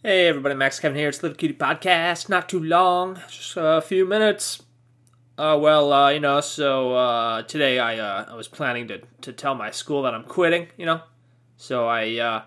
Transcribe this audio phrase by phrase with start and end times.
[0.00, 1.08] Hey everybody, Max Kevin here.
[1.08, 2.28] It's Little Cutie Podcast.
[2.28, 4.62] Not too long, just a few minutes.
[5.36, 9.32] Uh, well, uh, you know, so uh, today I uh, I was planning to, to
[9.32, 10.68] tell my school that I'm quitting.
[10.76, 11.00] You know,
[11.56, 12.42] so I uh,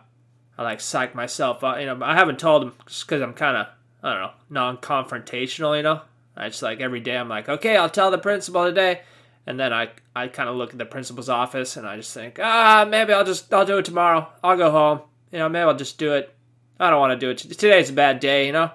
[0.57, 1.77] I like psych myself up.
[1.77, 3.67] You know, I haven't told them just because I'm kind of
[4.01, 5.75] I don't know non-confrontational.
[5.75, 6.01] You know,
[6.37, 9.01] I just like every day I'm like, okay, I'll tell the principal today,
[9.45, 12.39] and then I I kind of look at the principal's office and I just think,
[12.41, 14.29] ah, maybe I'll just I'll do it tomorrow.
[14.41, 15.01] I'll go home.
[15.33, 16.33] You know, maybe I'll just do it
[16.81, 17.37] I don't want to do it.
[17.37, 18.71] Today's a bad day, you know.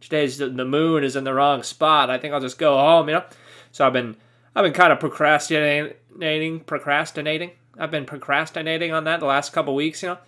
[0.00, 2.08] Today's the, the moon is in the wrong spot.
[2.08, 3.24] I think I'll just go home, you know.
[3.72, 4.16] So I've been
[4.54, 7.50] I've been kind of procrastinating, procrastinating.
[7.76, 10.18] I've been procrastinating on that the last couple weeks, you know.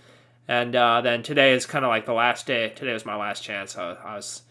[0.49, 2.71] And uh, then today is kind of like the last day.
[2.71, 3.79] Today was my last chance.
[3.79, 4.43] I, I was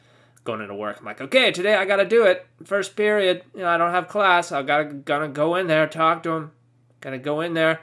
[0.46, 1.00] going into work.
[1.00, 2.48] I'm like, okay, today I got to do it.
[2.64, 4.54] First period, you know, I don't have class.
[4.54, 6.52] I gotta gonna go in there, talk to him.
[7.02, 7.82] Gotta go in there,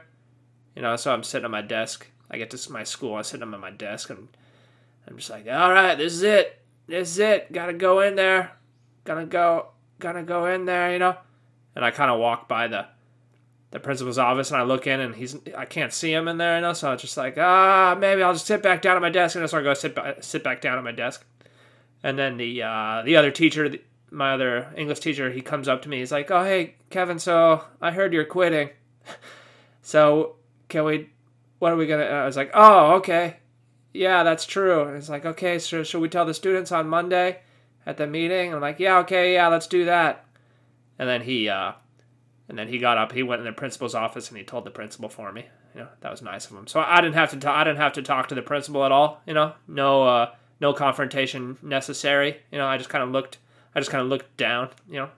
[0.75, 0.97] you know.
[0.97, 2.06] So I'm sitting at my desk.
[2.31, 3.17] I get to my school.
[3.17, 4.28] I'm sitting at my desk and
[5.09, 6.60] I'm just like, all right, this is it.
[6.87, 7.52] This is it.
[7.52, 8.52] Gotta go in there.
[9.05, 9.69] Gonna go.
[9.98, 10.92] Gonna go in there.
[10.92, 11.17] You know.
[11.75, 12.86] And I kind of walk by the
[13.70, 16.56] the principal's office and I look in and he's I can't see him in there.
[16.56, 16.72] You know.
[16.72, 19.36] So I'm just like, ah, maybe I'll just sit back down at my desk.
[19.36, 21.25] And so I go sit sit back down at my desk.
[22.03, 23.70] And then the uh, the other teacher,
[24.11, 25.98] my other English teacher, he comes up to me.
[25.98, 28.70] He's like, oh hey Kevin, so I heard you're quitting.
[29.83, 30.36] so
[30.69, 31.11] can we?
[31.59, 32.05] What are we gonna?
[32.05, 33.36] I was like, oh okay
[33.97, 34.83] yeah, that's true.
[34.83, 37.41] And it's like, okay, so should we tell the students on Monday
[37.84, 38.55] at the meeting?
[38.55, 40.25] I'm like, yeah, okay, yeah, let's do that.
[40.98, 41.72] And then he, uh,
[42.48, 43.12] and then he got up.
[43.12, 45.47] He went in the principal's office and he told the principal for me.
[45.75, 46.66] You know, that was nice of him.
[46.66, 47.50] So I didn't have to.
[47.50, 49.20] I didn't have to talk to the principal at all.
[49.27, 52.38] You know, no, uh, no confrontation necessary.
[52.50, 53.38] You know, I just kind of looked.
[53.75, 54.70] I just kind of looked down.
[54.88, 55.10] You know,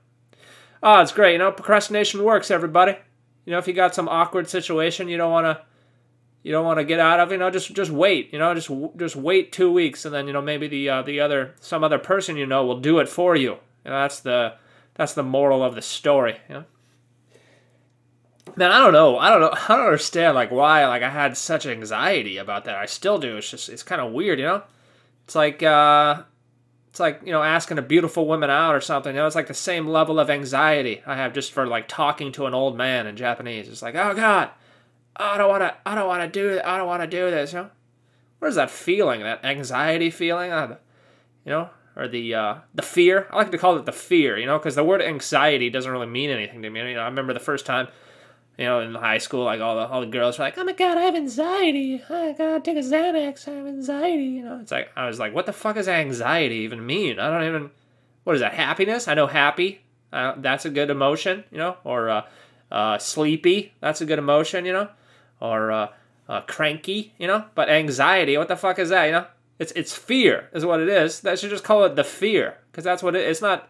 [0.83, 1.33] oh, it's great.
[1.35, 2.51] You know, procrastination works.
[2.51, 2.97] Everybody.
[3.45, 5.65] You know, if you got some awkward situation you don't want to
[6.49, 8.55] you don't want to get out of, it, you know, just just wait, you know,
[8.55, 11.85] just just wait two weeks, and then you know maybe the uh, the other some
[11.85, 13.59] other person you know will do it for you.
[13.85, 14.55] know, that's the
[14.95, 16.39] that's the moral of the story.
[16.49, 16.65] You know?
[18.57, 19.19] Man, I don't know.
[19.19, 19.53] I don't know.
[19.69, 22.77] I don't understand like why like I had such anxiety about that.
[22.77, 23.37] I still do.
[23.37, 24.63] It's just it's kind of weird, you know.
[25.27, 26.23] It's like uh,
[26.89, 29.15] it's like you know asking a beautiful woman out or something.
[29.15, 32.33] You know, it's like the same level of anxiety I have just for like talking
[32.33, 33.69] to an old man in Japanese.
[33.69, 34.49] It's like oh god
[35.19, 35.75] I don't want to.
[35.85, 36.61] I don't want to do.
[36.65, 37.53] I don't want to do this.
[37.53, 37.71] You know,
[38.39, 39.23] what is that feeling?
[39.23, 40.53] That anxiety feeling?
[40.53, 40.77] Uh,
[41.45, 43.27] you know, or the uh, the fear?
[43.31, 44.39] I like to call it the fear.
[44.39, 46.81] You know, because the word anxiety doesn't really mean anything to me.
[46.81, 47.89] You know, I remember the first time.
[48.57, 50.73] You know, in high school, like all the all the girls were like, "Oh my
[50.73, 52.03] god, I have anxiety.
[52.11, 53.47] I gotta take a Xanax.
[53.47, 56.57] I have anxiety." You know, it's like I was like, "What the fuck does anxiety
[56.57, 57.71] even mean?" I don't even.
[58.25, 58.55] What is that?
[58.55, 59.07] Happiness?
[59.07, 59.81] I know happy.
[60.13, 61.45] Uh, that's a good emotion.
[61.53, 62.23] You know, or uh,
[62.73, 63.75] uh, sleepy.
[63.81, 64.67] That's a good emotion.
[64.67, 64.89] You know,
[65.41, 65.89] or uh,
[66.29, 67.45] uh, cranky, you know.
[67.55, 69.27] But anxiety, what the fuck is that, you know?
[69.59, 71.21] It's it's fear is what it is.
[71.21, 73.29] That should just call it the fear because that's what it.
[73.29, 73.69] It's not.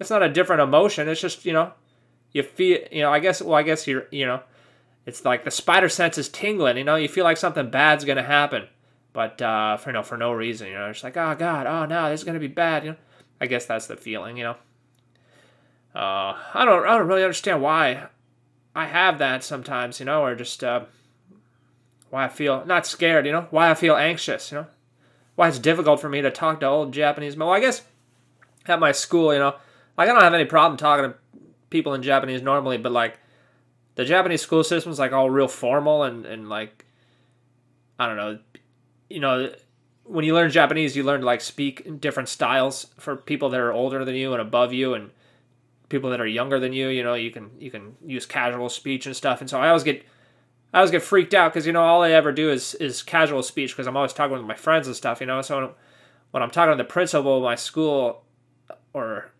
[0.00, 1.08] It's not a different emotion.
[1.08, 1.72] It's just you know,
[2.32, 3.12] you feel you know.
[3.12, 4.40] I guess well, I guess you're you know,
[5.04, 6.78] it's like the spider sense is tingling.
[6.78, 8.66] You know, you feel like something bad's gonna happen,
[9.12, 10.68] but uh, for no for no reason.
[10.68, 12.84] You know, it's like oh god, oh no, this is gonna be bad.
[12.84, 12.96] You know,
[13.38, 14.38] I guess that's the feeling.
[14.38, 14.56] You know.
[15.94, 18.06] Uh, I don't I don't really understand why
[18.74, 20.00] I have that sometimes.
[20.00, 20.86] You know, or just uh,
[22.10, 24.66] why I feel not scared, you know, why I feel anxious, you know,
[25.34, 27.36] why it's difficult for me to talk to old Japanese.
[27.36, 27.82] Well, I guess
[28.66, 29.54] at my school, you know,
[29.96, 31.16] like I don't have any problem talking to
[31.70, 33.18] people in Japanese normally, but like
[33.94, 36.84] the Japanese school system is like all real formal and, and like
[37.98, 38.38] I don't know,
[39.08, 39.52] you know,
[40.04, 43.72] when you learn Japanese, you learn to like speak different styles for people that are
[43.72, 45.10] older than you and above you and
[45.88, 46.88] people that are younger than you.
[46.88, 49.40] You know, you can you can use casual speech and stuff.
[49.40, 50.04] And so I always get
[50.72, 53.42] I always get freaked out because you know all I ever do is is casual
[53.42, 55.20] speech because I'm always talking with my friends and stuff.
[55.20, 55.74] You know, so
[56.30, 58.24] when I'm talking to the principal of my school,
[58.92, 59.30] or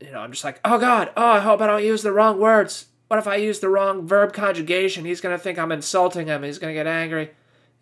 [0.00, 2.38] you know, I'm just like, oh God, oh I hope I don't use the wrong
[2.38, 2.86] words.
[3.08, 5.04] What if I use the wrong verb conjugation?
[5.04, 6.42] He's gonna think I'm insulting him.
[6.42, 7.30] He's gonna get angry.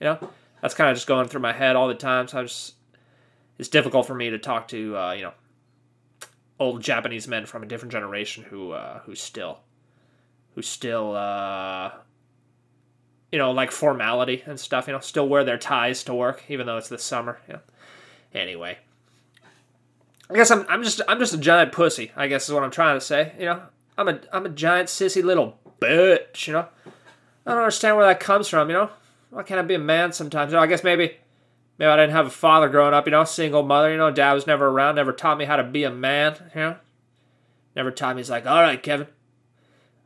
[0.00, 0.30] You know,
[0.62, 2.28] that's kind of just going through my head all the time.
[2.28, 2.74] So I just
[3.58, 5.32] it's difficult for me to talk to uh, you know
[6.58, 9.60] old Japanese men from a different generation who uh, who still
[10.54, 11.90] who still uh,
[13.32, 14.86] you know, like formality and stuff.
[14.86, 17.38] You know, still wear their ties to work, even though it's the summer.
[17.48, 17.60] Know.
[18.34, 18.78] Anyway,
[20.30, 22.12] I guess I'm I'm just I'm just a giant pussy.
[22.16, 23.32] I guess is what I'm trying to say.
[23.38, 23.62] You know,
[23.98, 26.46] I'm a I'm a giant sissy little bitch.
[26.46, 26.66] You know,
[27.46, 28.68] I don't understand where that comes from.
[28.68, 28.90] You know,
[29.30, 30.52] why can't I be a man sometimes?
[30.52, 31.16] You know, I guess maybe
[31.78, 33.06] maybe I didn't have a father growing up.
[33.06, 33.90] You know, single mother.
[33.90, 34.96] You know, dad was never around.
[34.96, 36.36] Never taught me how to be a man.
[36.54, 36.76] You know,
[37.74, 38.20] never taught me.
[38.20, 39.08] He's like, all right, Kevin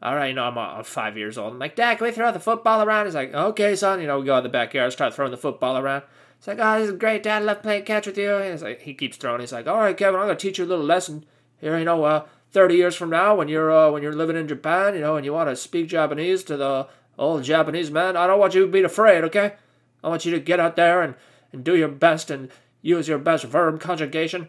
[0.02, 1.52] all right, you know, I'm, uh, I'm five years old.
[1.52, 3.06] I'm like, Dad, can we throw the football around?
[3.06, 4.00] He's like, okay, son.
[4.00, 6.04] You know, we go out in the backyard, start throwing the football around.
[6.38, 7.42] It's like, oh, this is great, Dad.
[7.42, 8.38] I love playing catch with you.
[8.38, 9.40] He's like, he keeps throwing.
[9.40, 11.26] He's like, all right, Kevin, I'm gonna teach you a little lesson
[11.58, 11.78] here.
[11.78, 14.94] You know, uh, 30 years from now, when you're uh, when you're living in Japan,
[14.94, 16.88] you know, and you want to speak Japanese to the
[17.18, 19.22] old Japanese man, I don't want you to be afraid.
[19.24, 19.52] Okay,
[20.02, 21.14] I want you to get out there and
[21.52, 22.48] and do your best and
[22.80, 24.48] use your best verb conjugation.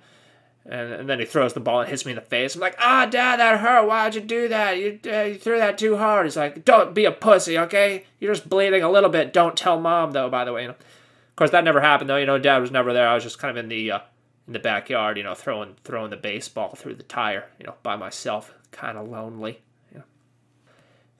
[0.65, 2.53] And, and then he throws the ball and hits me in the face.
[2.53, 3.87] I'm like, ah, Dad, that hurt.
[3.87, 4.77] Why'd you do that?
[4.77, 6.25] You, uh, you threw that too hard.
[6.25, 8.05] He's like, don't be a pussy, okay?
[8.19, 9.33] You're just bleeding a little bit.
[9.33, 10.63] Don't tell mom, though, by the way.
[10.63, 10.75] You know?
[10.75, 12.17] Of course, that never happened, though.
[12.17, 13.07] You know, Dad was never there.
[13.07, 13.99] I was just kind of in the uh,
[14.45, 17.95] in the backyard, you know, throwing throwing the baseball through the tire, you know, by
[17.95, 19.61] myself, kind of lonely.
[19.93, 20.01] Yeah.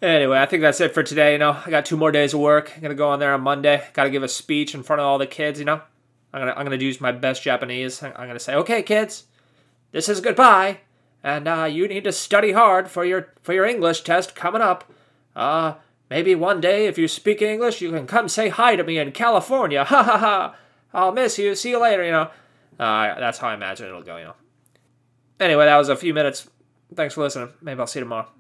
[0.04, 1.34] Anyway, I think that's it for today.
[1.34, 2.74] You know, I got two more days of work.
[2.76, 3.84] I'm gonna go on there on Monday.
[3.94, 5.58] Got to give a speech in front of all the kids.
[5.58, 5.82] You know,
[6.32, 8.04] I'm gonna I'm gonna use my best Japanese.
[8.04, 9.24] I'm gonna say, okay, kids
[9.92, 10.80] this is goodbye,
[11.24, 14.92] and uh, you need to study hard for your for your English test coming up.
[15.36, 15.76] Uh,
[16.10, 19.12] maybe one day, if you speak English, you can come say hi to me in
[19.12, 19.86] California.
[19.90, 20.56] Ha ha ha!
[20.94, 21.56] I'll miss you.
[21.56, 22.04] See you later.
[22.04, 22.30] You know,
[22.80, 24.18] uh, that's how I imagine it'll go.
[24.18, 24.36] You know.
[25.40, 26.50] Anyway, that was a few minutes.
[26.94, 27.50] Thanks for listening.
[27.62, 28.28] Maybe I'll see you tomorrow.